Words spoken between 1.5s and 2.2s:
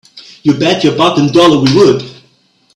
we would!